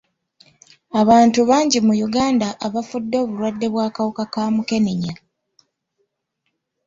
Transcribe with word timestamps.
Abantu 1.01 1.39
bangi 1.49 1.77
mu 1.87 1.93
Uganda 2.07 2.47
abafudde 2.65 3.15
obulwadde 3.23 3.67
bw'akawuka 3.73 4.23
ka 4.33 4.43
mukenenya. 4.55 5.13